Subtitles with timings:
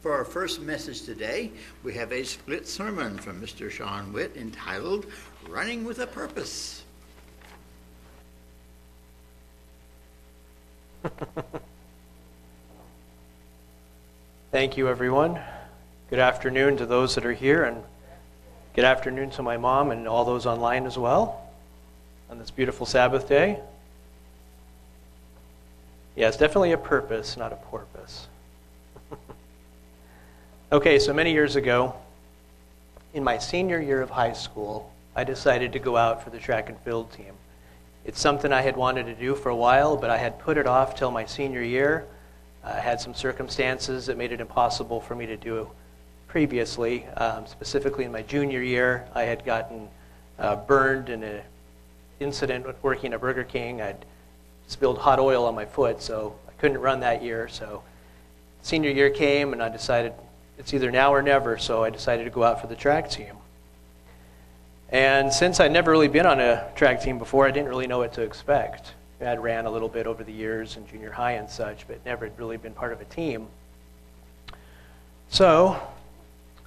[0.00, 1.50] For our first message today,
[1.84, 3.70] we have a split sermon from Mr.
[3.70, 5.04] Shawn Witt entitled
[5.46, 6.82] Running with a Purpose.
[14.50, 15.38] Thank you, everyone.
[16.08, 17.82] Good afternoon to those that are here, and
[18.74, 21.46] good afternoon to my mom and all those online as well
[22.30, 23.60] on this beautiful Sabbath day.
[26.16, 28.28] Yeah, it's definitely a purpose, not a porpoise.
[30.72, 31.94] Okay, so many years ago,
[33.12, 36.68] in my senior year of high school, I decided to go out for the track
[36.68, 37.32] and field team.
[38.04, 40.68] It's something I had wanted to do for a while, but I had put it
[40.68, 42.06] off till my senior year.
[42.62, 45.68] I had some circumstances that made it impossible for me to do
[46.28, 47.04] previously.
[47.16, 49.88] Um, specifically, in my junior year, I had gotten
[50.38, 51.42] uh, burned in an
[52.20, 53.82] incident working at Burger King.
[53.82, 54.04] I'd
[54.68, 57.48] spilled hot oil on my foot, so I couldn't run that year.
[57.48, 57.82] So
[58.62, 60.12] senior year came, and I decided
[60.60, 61.56] it's either now or never.
[61.56, 63.34] So I decided to go out for the track team.
[64.90, 67.98] And since I'd never really been on a track team before, I didn't really know
[67.98, 68.92] what to expect.
[69.20, 72.04] I had ran a little bit over the years in junior high and such, but
[72.04, 73.46] never had really been part of a team.
[75.30, 75.80] So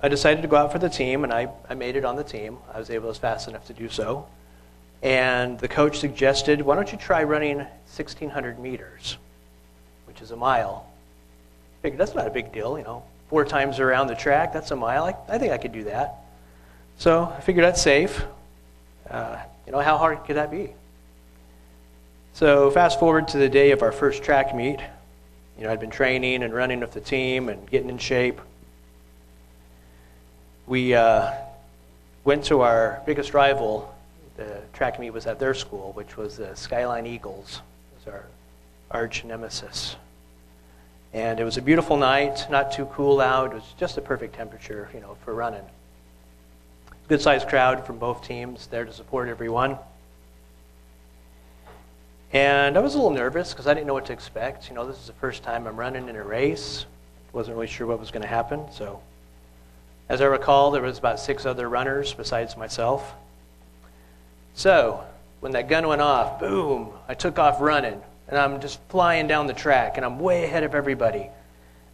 [0.01, 2.23] I decided to go out for the team, and I, I made it on the
[2.23, 2.57] team.
[2.73, 4.25] I was able, to fast enough to do so.
[5.03, 9.17] And the coach suggested, why don't you try running 1,600 meters,
[10.05, 10.87] which is a mile.
[10.87, 13.03] I figured that's not a big deal, you know.
[13.33, 15.05] Four times around the track, that's a mile.
[15.05, 16.17] I, I think I could do that.
[16.99, 18.23] So I figured that's safe.
[19.09, 20.69] Uh, you know, how hard could that be?
[22.33, 24.79] So fast forward to the day of our first track meet.
[25.57, 28.39] You know, I'd been training and running with the team and getting in shape.
[30.67, 31.33] We uh,
[32.23, 33.95] went to our biggest rival
[34.37, 37.63] the track meet was at their school, which was the Skyline Eagles.
[37.93, 38.25] It was our
[38.91, 39.95] arch nemesis.
[41.13, 43.51] And it was a beautiful night, not too cool out.
[43.51, 45.63] It was just a perfect temperature, you know, for running.
[47.07, 49.77] Good sized crowd from both teams there to support everyone.
[52.31, 54.67] And I was a little nervous because I didn't know what to expect.
[54.69, 56.87] You know, this is the first time I'm running in a race.
[57.31, 58.65] Wasn't really sure what was going to happen.
[58.71, 58.99] So,
[60.09, 63.13] as I recall, there was about six other runners besides myself.
[64.55, 65.03] So,
[65.41, 68.01] when that gun went off, boom, I took off running.
[68.27, 71.27] And I'm just flying down the track, and I'm way ahead of everybody.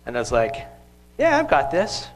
[0.06, 0.66] And I was like,
[1.18, 2.08] yeah, I've got this.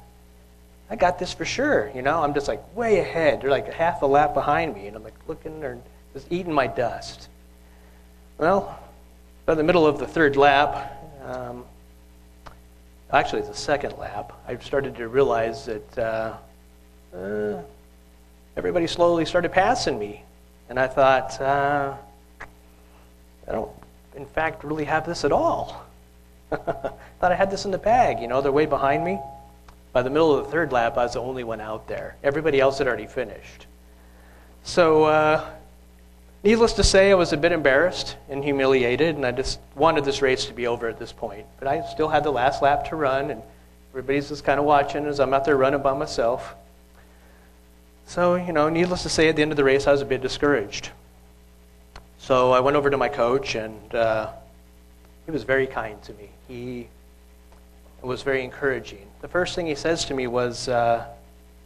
[0.89, 1.91] I got this for sure.
[1.95, 3.41] You know, I'm just like way ahead.
[3.41, 4.87] They're like half a lap behind me.
[4.87, 5.79] And I'm like looking, they're
[6.13, 7.29] just eating my dust.
[8.37, 8.79] Well,
[9.45, 10.91] by the middle of the third lap,
[11.25, 11.65] um,
[13.11, 16.37] actually, it's the second lap, I started to realize that uh,
[17.15, 17.61] uh,
[18.55, 20.23] everybody slowly started passing me.
[20.69, 21.95] And I thought, uh,
[23.47, 23.71] I don't,
[24.15, 25.85] in fact, really have this at all.
[26.49, 28.19] thought I had this in the bag.
[28.19, 29.19] You know, they're way behind me.
[29.91, 32.15] By the middle of the third lap, I was the only one out there.
[32.23, 33.67] Everybody else had already finished.
[34.63, 35.45] So, uh,
[36.43, 40.21] needless to say, I was a bit embarrassed and humiliated, and I just wanted this
[40.21, 41.45] race to be over at this point.
[41.59, 43.41] But I still had the last lap to run, and
[43.91, 46.55] everybody's just kind of watching as I'm out there running by myself.
[48.07, 50.05] So, you know, needless to say, at the end of the race, I was a
[50.05, 50.89] bit discouraged.
[52.23, 54.29] So I went over to my coach, and uh,
[55.25, 56.29] he was very kind to me.
[56.47, 56.87] He
[58.01, 59.05] was very encouraging.
[59.19, 61.05] The first thing he says to me was, uh,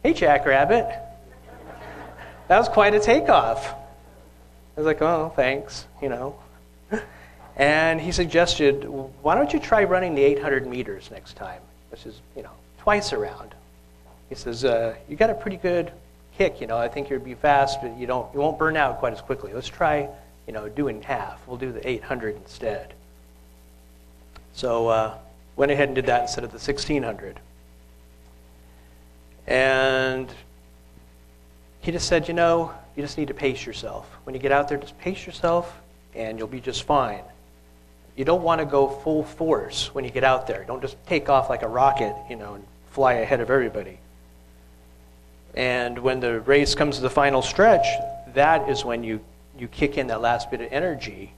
[0.02, 0.84] Hey, Jackrabbit.
[2.48, 3.68] that was quite a takeoff.
[3.68, 6.36] I was like, Oh, thanks, you know.
[7.56, 8.84] And he suggested,
[9.22, 11.62] Why don't you try running the 800 meters next time?
[11.92, 13.54] Which is, you know, twice around.
[14.28, 15.92] He says, uh, You got a pretty good
[16.36, 16.78] kick, you know.
[16.78, 19.52] I think you'd be fast, but you, don't, you won't burn out quite as quickly.
[19.52, 20.08] Let's try,
[20.48, 21.46] you know, doing half.
[21.46, 22.94] We'll do the 800 instead.
[24.54, 25.18] So, uh,
[25.56, 27.38] went ahead and did that instead of the 1600.
[29.46, 30.32] And
[31.80, 34.08] he just said, you know, you just need to pace yourself.
[34.24, 35.78] When you get out there, just pace yourself
[36.14, 37.22] and you'll be just fine.
[38.16, 40.64] You don't want to go full force when you get out there.
[40.64, 43.98] Don't just take off like a rocket, you know, and fly ahead of everybody.
[45.54, 47.86] And when the race comes to the final stretch,
[48.32, 49.20] that is when you,
[49.60, 51.32] you kick in that last bit of energy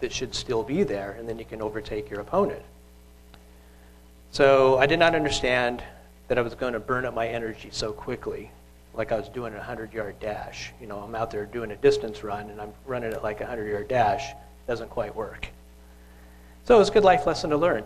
[0.00, 2.62] that should still be there, and then you can overtake your opponent.
[4.32, 5.82] So I did not understand
[6.28, 8.50] that I was going to burn up my energy so quickly,
[8.94, 10.72] like I was doing a 100 yard dash.
[10.80, 13.44] You know, I'm out there doing a distance run and I'm running it like a
[13.44, 14.32] 100 yard dash.
[14.66, 15.48] Doesn't quite work.
[16.64, 17.84] So it was a good life lesson to learn,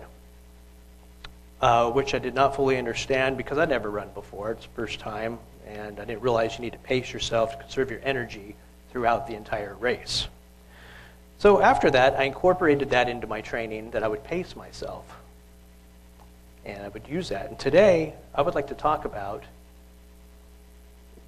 [1.61, 4.52] uh, which I did not fully understand because I'd never run before.
[4.52, 7.91] It's the first time, and I didn't realize you need to pace yourself to conserve
[7.91, 8.55] your energy
[8.96, 10.26] throughout the entire race.
[11.37, 15.04] So after that, I incorporated that into my training that I would pace myself
[16.66, 17.48] And I would use that.
[17.48, 19.44] And today, I would like to talk about,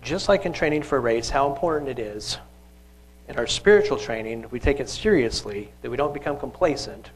[0.02, 2.38] just like in training for a race, how important it is
[3.28, 7.10] in our spiritual training, we take it seriously, that we don't become complacent,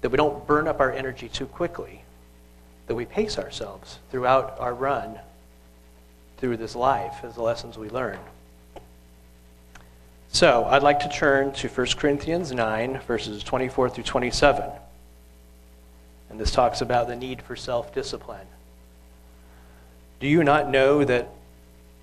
[0.00, 2.02] that we don't burn up our energy too quickly,
[2.88, 5.18] that we pace ourselves throughout our run
[6.38, 8.18] through this life as the lessons we learn.
[10.28, 14.70] So, I'd like to turn to 1 Corinthians 9, verses 24 through 27.
[16.28, 18.46] And this talks about the need for self discipline.
[20.20, 21.28] Do you not know that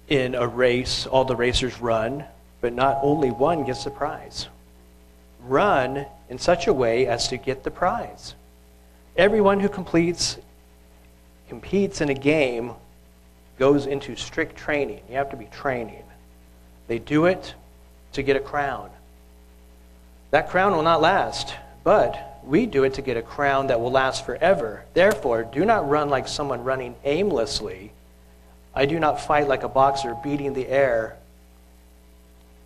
[0.07, 2.25] in a race, all the racers run,
[2.61, 4.47] but not only one gets the prize?
[5.41, 8.35] Run in such a way as to get the prize.
[9.17, 10.37] Everyone who completes
[11.49, 12.71] competes in a game
[13.59, 15.01] goes into strict training.
[15.07, 16.03] You have to be training.
[16.87, 17.53] They do it
[18.13, 18.89] to get a crown.
[20.31, 23.91] That crown will not last, but we do it to get a crown that will
[23.91, 24.85] last forever.
[24.93, 27.91] Therefore, do not run like someone running aimlessly.
[28.73, 31.17] I do not fight like a boxer beating the air.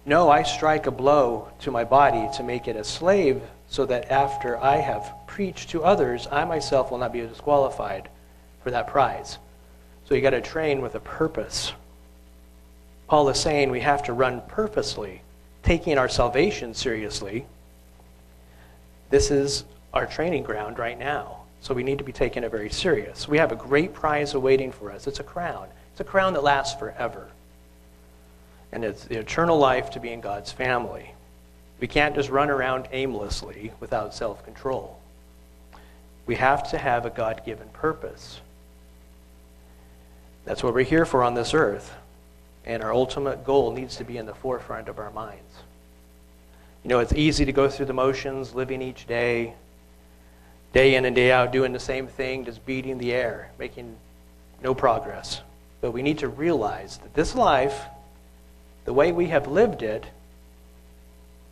[0.06, 4.10] No, I strike a blow to my body to make it a slave, so that
[4.10, 8.08] after I have preached to others, I myself will not be disqualified
[8.64, 9.38] for that prize.
[10.06, 11.74] So you got to train with a purpose.
[13.10, 15.22] Paul is saying we have to run purposely,
[15.68, 17.46] taking our salvation seriously.
[19.10, 21.42] This is our training ground right now.
[21.60, 23.28] So we need to be taking it very serious.
[23.28, 25.08] We have a great prize awaiting for us.
[25.08, 25.68] It's a crown.
[25.92, 27.28] It's a crown that lasts forever.
[28.72, 31.12] And it's the eternal life to be in God's family.
[31.82, 34.98] We can't just run around aimlessly without self control.
[36.28, 38.40] We have to have a God given purpose.
[40.46, 41.94] That's what we're here for on this earth.
[42.66, 45.42] And our ultimate goal needs to be in the forefront of our minds.
[46.84, 49.54] You know, it's easy to go through the motions, living each day,
[50.74, 53.96] day in and day out, doing the same thing, just beating the air, making
[54.64, 55.42] no progress.
[55.82, 57.82] But we need to realize that this life,
[58.86, 60.06] the way we have lived it,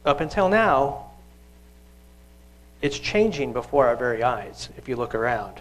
[0.06, 1.06] up until now,
[2.82, 5.60] it's changing before our very eyes if you look around.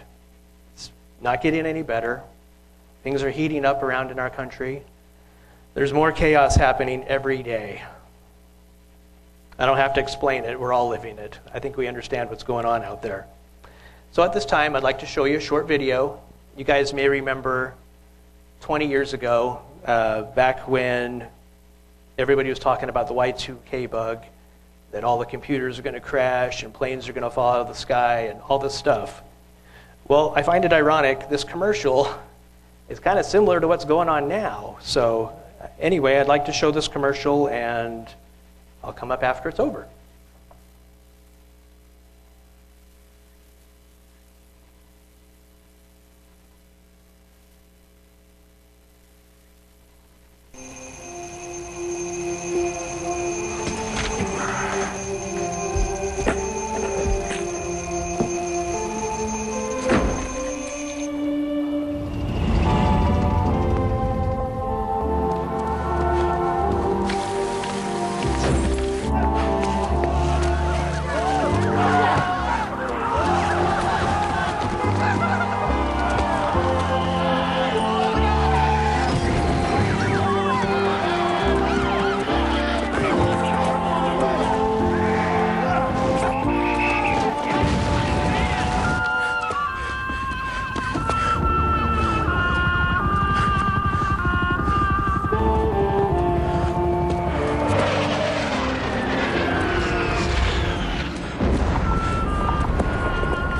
[0.73, 2.21] It's not getting any better.
[3.03, 4.83] Things are heating up around in our country.
[5.75, 7.83] There's more chaos happening every day.
[9.59, 11.37] I don't have to explain it, we're all living it.
[11.53, 13.27] I think we understand what's going on out there.
[14.13, 16.21] So at this time, I'd like to show you a short video.
[16.55, 17.73] You guys may remember
[18.61, 21.27] 20 years ago, uh, back when
[22.17, 24.23] everybody was talking about the Y2K bug,
[24.93, 27.59] that all the computers are going to crash and planes are going to fall out
[27.59, 29.21] of the sky and all this stuff.
[30.07, 32.17] Well, I find it ironic, this commercial
[32.87, 34.77] is kind of similar to what's going on now.
[34.81, 35.37] So,
[35.79, 38.07] anyway, I'd like to show this commercial, and
[38.83, 39.87] I'll come up after it's over.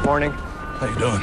[0.06, 0.30] Morning.
[0.30, 1.20] How you doing?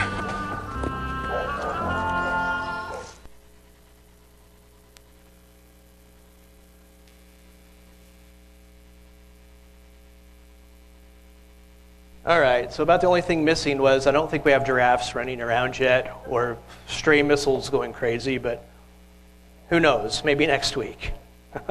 [12.27, 15.15] All right, so about the only thing missing was I don't think we have giraffes
[15.15, 16.59] running around yet or
[16.89, 18.69] stray missiles going crazy, but
[19.69, 20.25] who knows?
[20.25, 21.13] Maybe next week.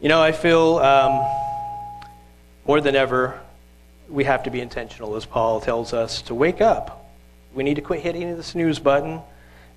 [0.00, 1.22] you know, I feel um,
[2.66, 3.38] more than ever
[4.12, 7.10] we have to be intentional, as Paul tells us, to wake up.
[7.54, 9.20] We need to quit hitting the snooze button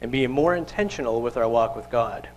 [0.01, 2.29] and be more intentional with our walk with God.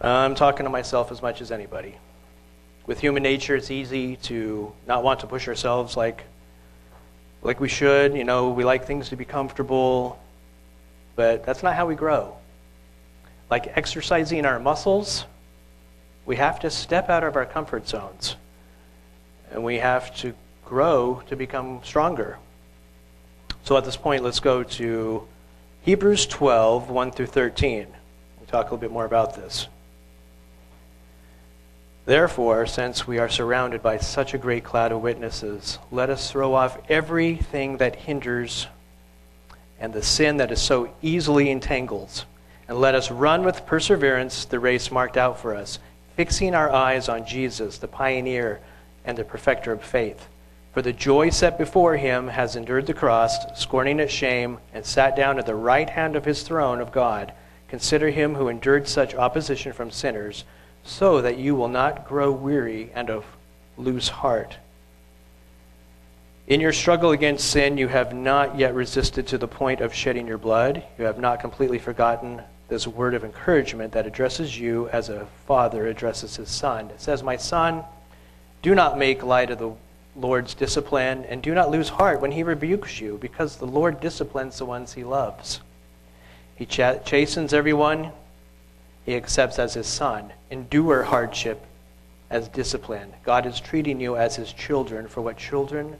[0.00, 1.96] I'm talking to myself as much as anybody
[2.88, 6.24] with human nature, it's easy to not want to push ourselves like,
[7.42, 8.14] like we should.
[8.14, 10.18] You know, we like things to be comfortable,
[11.14, 12.34] but that's not how we grow.
[13.50, 15.26] Like exercising our muscles,
[16.24, 18.36] we have to step out of our comfort zones
[19.52, 22.38] and we have to grow to become stronger.
[23.64, 25.26] So at this point, let's go to
[25.82, 27.86] Hebrews 12, 1 through 13.
[28.38, 29.68] We'll talk a little bit more about this.
[32.04, 36.54] Therefore, since we are surrounded by such a great cloud of witnesses, let us throw
[36.54, 38.66] off everything that hinders
[39.78, 42.24] and the sin that is so easily entangles,
[42.66, 45.78] and let us run with perseverance the race marked out for us,
[46.16, 48.60] fixing our eyes on Jesus, the pioneer
[49.08, 50.28] and the perfecter of faith.
[50.74, 55.16] For the joy set before him has endured the cross, scorning its shame, and sat
[55.16, 57.32] down at the right hand of his throne of God.
[57.68, 60.44] Consider him who endured such opposition from sinners
[60.84, 63.24] so that you will not grow weary and of
[63.78, 64.58] lose heart.
[66.46, 70.26] In your struggle against sin, you have not yet resisted to the point of shedding
[70.26, 70.82] your blood.
[70.98, 75.86] You have not completely forgotten this word of encouragement that addresses you as a father
[75.86, 76.90] addresses his son.
[76.90, 77.84] It says, My son,
[78.62, 79.72] do not make light of the
[80.16, 84.58] Lord's discipline, and do not lose heart when he rebukes you, because the Lord disciplines
[84.58, 85.60] the ones he loves.
[86.56, 88.10] He ch- chastens everyone
[89.08, 90.32] he accepts as his son.
[90.50, 91.64] Endure hardship
[92.28, 93.14] as discipline.
[93.24, 95.96] God is treating you as his children for what children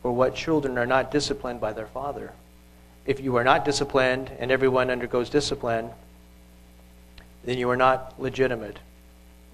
[0.00, 2.30] for what children are not disciplined by their father.
[3.04, 5.90] If you are not disciplined and everyone undergoes discipline,
[7.44, 8.78] then you are not legitimate,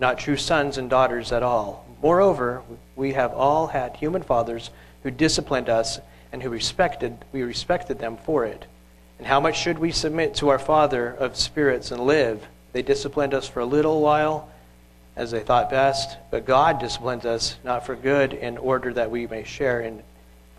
[0.00, 1.86] not true sons and daughters at all.
[2.02, 2.62] Moreover,
[2.96, 4.70] we have all had human fathers
[5.02, 6.00] who disciplined us
[6.32, 8.64] and who respected we respected them for it.
[9.18, 12.46] And how much should we submit to our Father of spirits and live?
[12.72, 14.50] They disciplined us for a little while
[15.14, 19.26] as they thought best, but God disciplines us not for good in order that we
[19.26, 20.02] may share in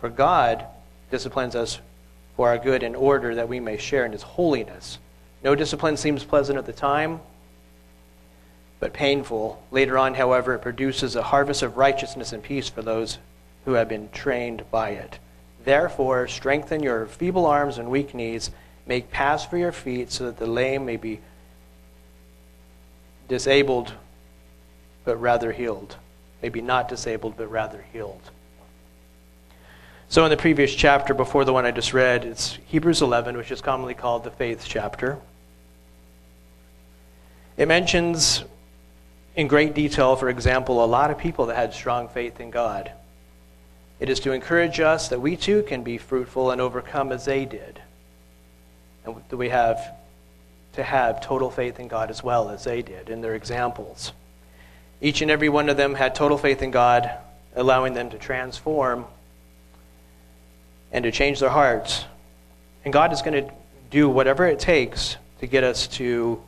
[0.00, 0.64] for God
[1.10, 1.80] disciplines us
[2.36, 4.98] for our good in order that we may share in his holiness.
[5.44, 7.20] No discipline seems pleasant at the time,
[8.82, 9.62] but painful.
[9.70, 13.18] Later on, however, it produces a harvest of righteousness and peace for those
[13.64, 15.20] who have been trained by it.
[15.64, 18.50] Therefore, strengthen your feeble arms and weak knees.
[18.84, 21.20] Make paths for your feet so that the lame may be
[23.28, 23.92] disabled,
[25.04, 25.94] but rather healed.
[26.42, 28.32] Maybe not disabled, but rather healed.
[30.08, 33.52] So, in the previous chapter, before the one I just read, it's Hebrews 11, which
[33.52, 35.20] is commonly called the faith chapter.
[37.56, 38.42] It mentions
[39.34, 42.92] in great detail, for example, a lot of people that had strong faith in God.
[43.98, 47.44] It is to encourage us that we too can be fruitful and overcome as they
[47.44, 47.80] did.
[49.04, 49.94] And that we have
[50.74, 54.12] to have total faith in God as well as they did in their examples.
[55.00, 57.10] Each and every one of them had total faith in God,
[57.54, 59.06] allowing them to transform
[60.92, 62.04] and to change their hearts.
[62.84, 63.52] And God is going to
[63.90, 66.42] do whatever it takes to get us to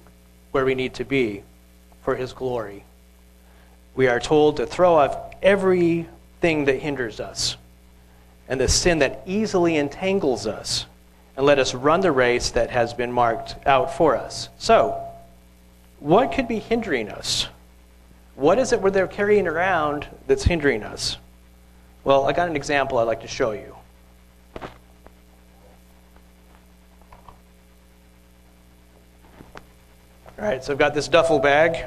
[0.53, 1.43] where we need to be
[2.05, 2.85] for His glory.
[3.97, 6.07] We are told to throw off every
[6.41, 7.57] thing that hinders us
[8.49, 10.87] and the sin that easily entangles us,
[11.37, 14.49] and let us run the race that has been marked out for us.
[14.59, 15.01] So,
[15.99, 17.49] what could be hindering us?
[18.35, 21.17] What is it they're carrying around that's hindering us?
[22.05, 23.74] Well, I got an example I'd like to show you.
[30.37, 31.87] All right, so I've got this duffel bag.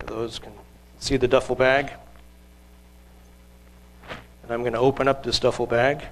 [0.00, 0.52] Those can
[0.98, 1.92] see the duffel bag.
[4.42, 6.04] And I'm going to open up this duffel bag.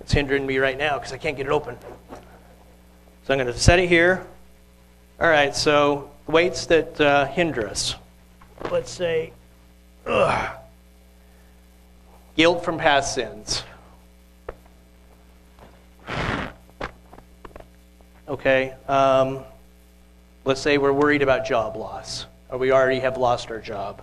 [0.00, 1.76] It's hindering me right now because I can't get it open.
[3.24, 4.26] So I'm going to set it here.
[5.20, 7.94] All right, so weights that uh, hinder us.
[8.70, 9.32] Let's say
[10.06, 10.56] ugh,
[12.36, 13.62] guilt from past sins.
[18.30, 19.42] Okay, um,
[20.44, 24.02] let's say we're worried about job loss, or we already have lost our job.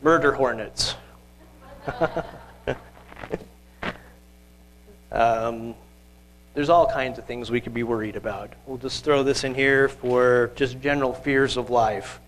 [0.00, 0.94] murder hornets.
[5.10, 5.74] um,
[6.54, 8.52] there's all kinds of things we could be worried about.
[8.66, 12.20] We'll just throw this in here for just general fears of life.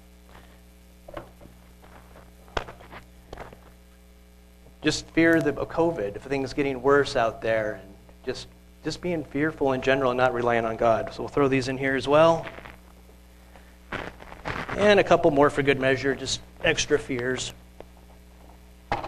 [4.83, 7.95] Just fear of COVID, if things getting worse out there, and
[8.25, 8.47] just
[8.85, 11.13] just being fearful in general and not relying on God.
[11.13, 12.47] So we'll throw these in here as well.
[14.77, 17.53] And a couple more for good measure, just extra fears.
[18.93, 19.03] All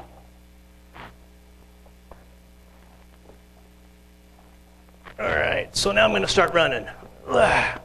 [5.18, 6.86] right, so now I'm going to start running.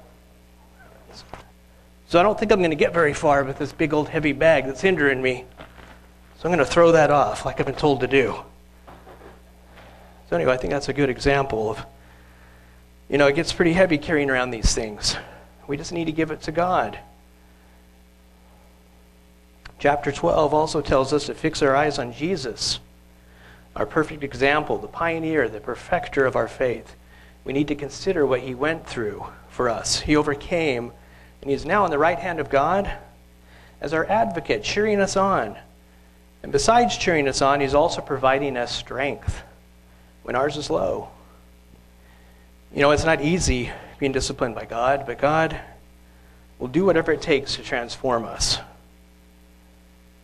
[2.08, 4.32] So I don't think I'm going to get very far with this big old heavy
[4.32, 5.44] bag that's hindering me.
[6.46, 8.36] So I'm going to throw that off like I've been told to do.
[10.30, 11.84] So anyway, I think that's a good example of,
[13.10, 15.18] you know, it gets pretty heavy carrying around these things.
[15.66, 17.00] We just need to give it to God.
[19.80, 22.80] Chapter 12 also tells us to fix our eyes on Jesus,
[23.76, 26.96] our perfect example, the pioneer, the perfecter of our faith.
[27.44, 30.02] We need to consider what he went through for us.
[30.02, 30.92] He overcame,
[31.42, 32.92] and he is now on the right hand of God
[33.82, 35.58] as our advocate, cheering us on.
[36.46, 39.42] And besides cheering us on, he's also providing us strength
[40.22, 41.10] when ours is low.
[42.72, 45.60] You know, it's not easy being disciplined by God, but God
[46.60, 48.60] will do whatever it takes to transform us.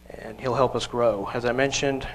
[0.10, 1.28] And He'll help us grow.
[1.34, 2.08] As I mentioned,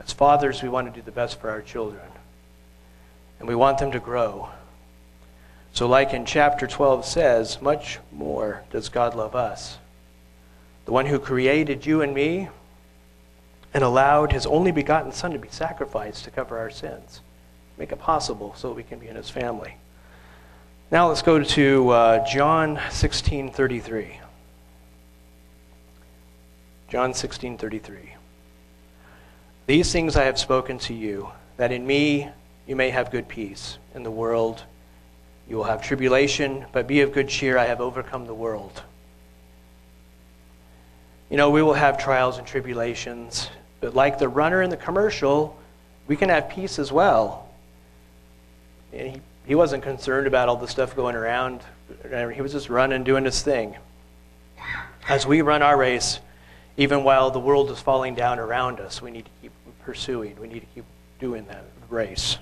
[0.00, 2.08] as fathers, we want to do the best for our children.
[3.38, 4.48] And we want them to grow.
[5.74, 9.76] So, like in chapter 12 says, much more does God love us.
[10.86, 12.48] The one who created you and me
[13.74, 17.20] and allowed his only begotten Son to be sacrificed to cover our sins,
[17.76, 19.74] make it possible so we can be in his family.
[20.92, 24.18] Now let's go to uh, John 16:33.
[26.88, 28.10] John 16:33.
[29.66, 32.28] These things I have spoken to you, that in me
[32.66, 33.78] you may have good peace.
[33.94, 34.62] In the world
[35.48, 38.82] you will have tribulation, but be of good cheer, I have overcome the world.
[41.28, 43.50] You know, we will have trials and tribulations,
[43.84, 45.58] but like the runner in the commercial,
[46.06, 47.50] we can have peace as well.
[48.94, 51.60] And he, he wasn't concerned about all the stuff going around.
[52.34, 53.76] He was just running, doing his thing.
[55.06, 56.18] As we run our race,
[56.78, 60.34] even while the world is falling down around us, we need to keep pursuing.
[60.40, 60.84] We need to keep
[61.20, 62.38] doing that race.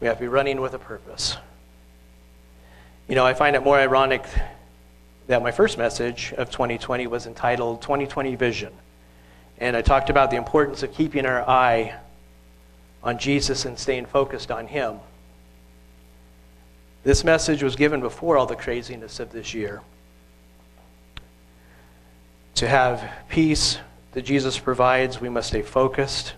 [0.00, 1.38] We have to be running with a purpose.
[3.08, 4.26] You know, I find it more ironic
[5.28, 8.72] that my first message of 2020 was entitled 2020 Vision.
[9.58, 11.94] And I talked about the importance of keeping our eye
[13.02, 14.98] on Jesus and staying focused on Him.
[17.04, 19.82] This message was given before all the craziness of this year.
[22.56, 23.78] To have peace
[24.12, 26.34] that Jesus provides, we must stay focused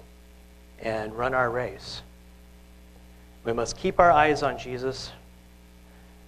[0.80, 2.02] and run our race.
[3.44, 5.12] We must keep our eyes on Jesus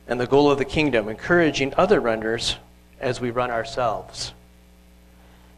[0.07, 2.57] and the goal of the kingdom, encouraging other runners
[3.01, 4.33] as we run ourselves.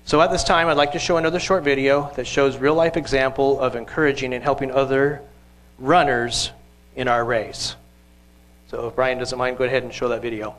[0.04, 2.96] So at this time, I'd like to show another short video that shows real life
[2.96, 5.22] example of encouraging and helping other
[5.78, 6.50] runners
[6.96, 7.76] in our race.
[8.68, 10.56] So if Brian doesn't mind, go ahead and show that video.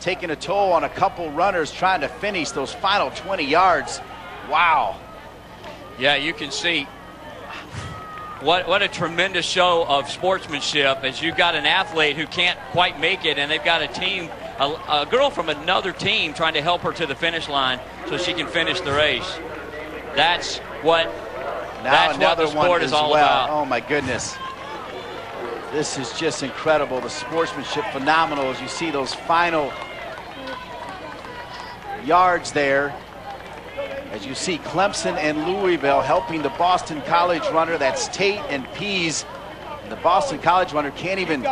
[0.00, 4.00] Taking a toll on a couple runners trying to finish those final 20 yards.
[4.48, 4.96] Wow.
[5.98, 6.86] Yeah, you can see
[8.40, 13.00] what what a tremendous show of sportsmanship as you've got an athlete who can't quite
[13.00, 16.62] make it, and they've got a team, a, a girl from another team trying to
[16.62, 19.38] help her to the finish line so she can finish the race.
[20.14, 21.06] That's what
[21.82, 23.24] Now that's another what the sport one is all well.
[23.24, 23.50] about.
[23.50, 24.36] Oh my goodness.
[25.72, 27.00] This is just incredible.
[27.00, 29.72] The sportsmanship phenomenal as you see those final
[32.04, 32.94] yards there.
[34.10, 37.76] As you see Clemson and Louisville helping the Boston College runner.
[37.76, 39.24] That's Tate and Pease.
[39.82, 41.42] And the Boston College runner can't even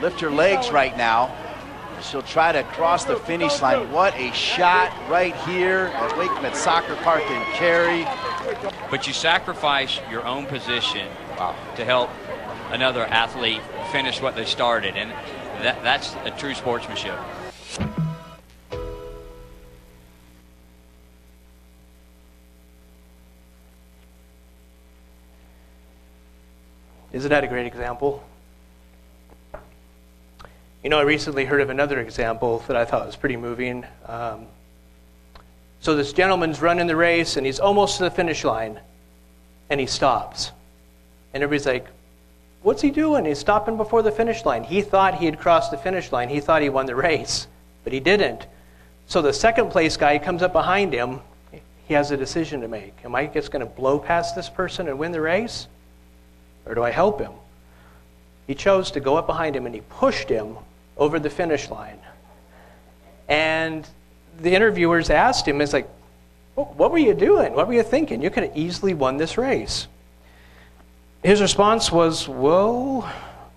[0.00, 1.34] lift her legs right now.
[2.00, 3.90] She'll try to cross the finish line.
[3.90, 8.06] What a shot right here at WakeMed Soccer Park in Cary.
[8.90, 11.08] But you sacrifice your own position
[11.74, 12.10] to help
[12.70, 15.10] another athlete finish what they started, and
[15.64, 17.18] that, that's a true sportsmanship.
[27.18, 28.22] Isn't that a great example?
[30.84, 33.84] You know, I recently heard of another example that I thought was pretty moving.
[34.06, 34.46] Um,
[35.80, 38.78] so this gentleman's running the race and he's almost to the finish line
[39.68, 40.52] and he stops.
[41.34, 41.88] And everybody's like,
[42.62, 43.24] What's he doing?
[43.24, 44.62] He's stopping before the finish line.
[44.62, 46.28] He thought he had crossed the finish line.
[46.28, 47.48] He thought he won the race,
[47.82, 48.46] but he didn't.
[49.08, 51.18] So the second place guy comes up behind him.
[51.88, 52.94] He has a decision to make.
[53.04, 55.66] Am I just going to blow past this person and win the race?
[56.68, 57.32] Or do I help him?
[58.46, 60.56] He chose to go up behind him and he pushed him
[60.96, 61.98] over the finish line.
[63.28, 63.86] And
[64.40, 65.88] the interviewers asked him, it's like,
[66.54, 67.54] what were you doing?
[67.54, 68.20] What were you thinking?
[68.20, 69.86] You could have easily won this race.
[71.22, 73.02] His response was, Well,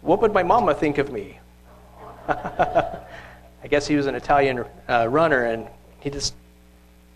[0.02, 1.40] what would my mama think of me?
[2.28, 5.68] I guess he was an Italian uh, runner and
[6.00, 6.36] he just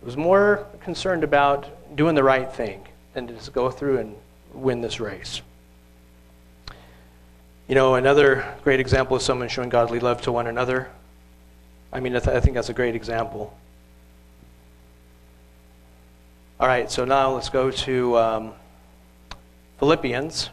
[0.03, 4.15] was more concerned about doing the right thing than to just go through and
[4.53, 5.41] win this race.
[7.67, 10.87] You know, another great example of someone showing godly love to one another.
[11.91, 13.57] I mean, I, th- I think that's a great example.
[16.59, 18.53] All right, so now let's go to um,
[19.79, 20.51] Philippians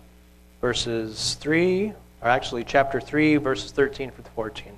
[0.62, 4.72] verses 3 or actually chapter 3, verses 13 through 14.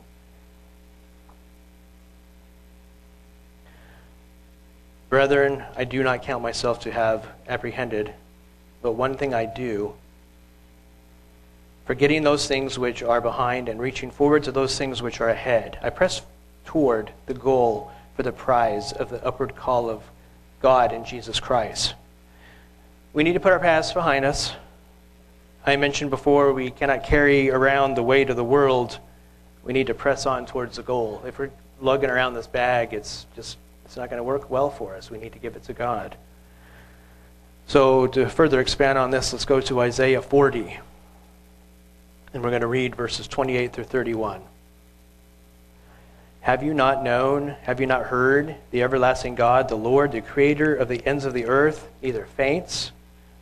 [5.08, 8.12] Brethren, I do not count myself to have apprehended,
[8.82, 9.94] but one thing I do,
[11.84, 15.78] forgetting those things which are behind and reaching forward to those things which are ahead.
[15.82, 16.22] I press
[16.64, 20.02] toward the goal for the prize of the upward call of
[20.62, 21.94] God in Jesus Christ.
[23.12, 24.54] We need to put our past behind us.
[25.66, 28.98] I mentioned before we cannot carry around the weight of the world.
[29.62, 31.22] We need to press on towards the goal.
[31.26, 34.94] If we're lugging around this bag, it's just it's not going to work well for
[34.94, 35.10] us.
[35.10, 36.16] We need to give it to God.
[37.66, 40.78] So to further expand on this, let's go to Isaiah 40.
[42.34, 44.42] And we're going to read verses 28 through 31.
[46.40, 50.74] Have you not known, have you not heard, the everlasting God, the Lord, the creator
[50.74, 52.90] of the ends of the earth, neither faints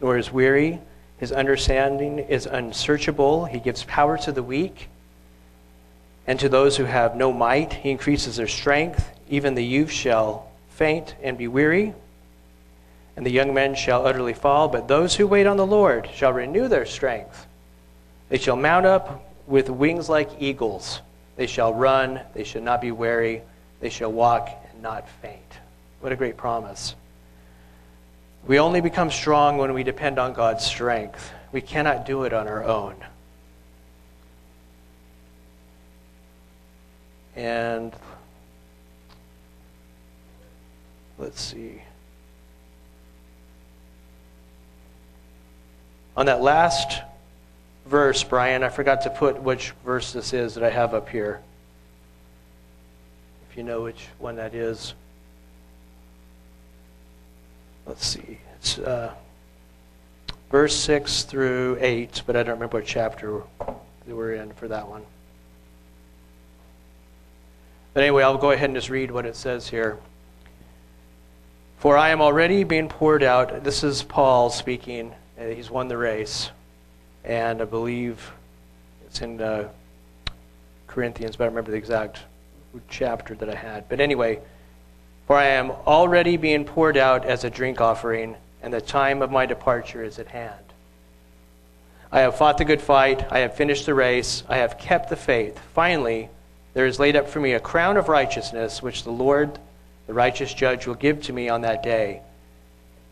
[0.00, 0.78] nor is weary?
[1.16, 3.46] His understanding is unsearchable.
[3.46, 4.88] He gives power to the weak.
[6.26, 9.08] And to those who have no might, he increases their strength.
[9.30, 11.94] Even the youth shall faint and be weary,
[13.16, 14.68] and the young men shall utterly fall.
[14.68, 17.46] But those who wait on the Lord shall renew their strength.
[18.32, 21.02] They shall mount up with wings like eagles.
[21.36, 23.42] They shall run, they shall not be weary,
[23.80, 25.58] they shall walk and not faint.
[26.00, 26.94] What a great promise.
[28.46, 31.30] We only become strong when we depend on God's strength.
[31.52, 32.96] We cannot do it on our own.
[37.36, 37.92] And
[41.18, 41.82] let's see.
[46.16, 47.02] On that last
[47.86, 51.40] verse, Brian, I forgot to put which verse this is that I have up here.
[53.50, 54.94] If you know which one that is.
[57.86, 58.38] Let's see.
[58.56, 59.12] It's uh,
[60.50, 63.42] verse 6 through 8, but I don't remember what chapter
[64.06, 65.02] we were in for that one.
[67.94, 69.98] But anyway, I'll go ahead and just read what it says here.
[71.78, 73.64] For I am already being poured out.
[73.64, 75.12] This is Paul speaking.
[75.36, 76.50] He's won the race.
[77.24, 78.32] And I believe
[79.06, 79.68] it's in uh,
[80.86, 82.20] Corinthians, but I remember the exact
[82.88, 83.88] chapter that I had.
[83.88, 84.40] But anyway,
[85.26, 89.30] for I am already being poured out as a drink offering, and the time of
[89.30, 90.56] my departure is at hand.
[92.10, 93.32] I have fought the good fight.
[93.32, 94.42] I have finished the race.
[94.48, 95.58] I have kept the faith.
[95.74, 96.28] Finally,
[96.74, 99.58] there is laid up for me a crown of righteousness, which the Lord,
[100.06, 102.20] the righteous judge, will give to me on that day.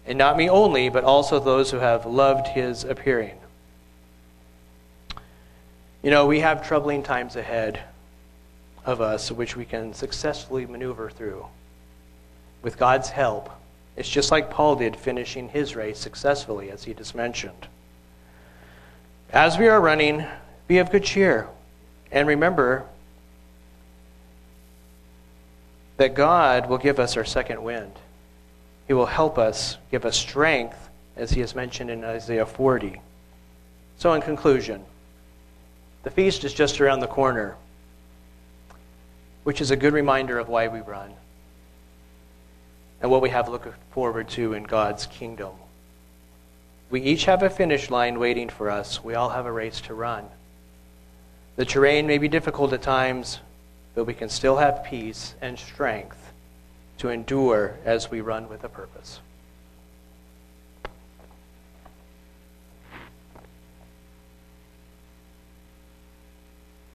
[0.06, 3.38] And not me only, but also those who have loved his appearing.
[6.02, 7.80] You know, we have troubling times ahead
[8.86, 11.46] of us, which we can successfully maneuver through.
[12.62, 13.50] With God's help,
[13.96, 17.68] it's just like Paul did, finishing his race successfully, as he just mentioned.
[19.30, 20.24] As we are running,
[20.68, 21.48] be of good cheer.
[22.10, 22.86] And remember,
[25.98, 27.92] that God will give us our second wind.
[28.86, 33.02] He will help us, give us strength, as he has mentioned in Isaiah 40.
[33.98, 34.82] So, in conclusion,
[36.02, 37.56] the feast is just around the corner,
[39.44, 41.12] which is a good reminder of why we run
[43.00, 45.52] and what we have to look forward to in God's kingdom.
[46.90, 49.02] We each have a finish line waiting for us.
[49.02, 50.26] We all have a race to run.
[51.56, 53.40] The terrain may be difficult at times,
[53.94, 56.32] but we can still have peace and strength
[56.98, 59.20] to endure as we run with a purpose.